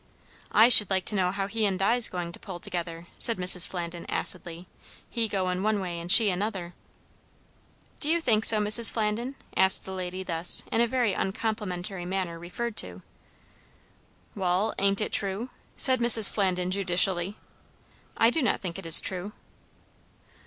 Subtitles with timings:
[0.51, 3.67] "I should like to know how he and Di's goin' to pull together?" said Mrs.
[3.67, 4.65] Flandin acidly.
[5.07, 6.73] "He goin' one way, and she another."
[7.99, 8.89] "Do you think so, Mrs.
[8.91, 13.03] Flandin?" asked the lady thus in a very uncomplimentary manner referred to.
[14.35, 16.31] "Wall ain't it true?" said Mrs.
[16.31, 17.37] Flandin judicially.
[18.17, 19.33] "I do not think it is true."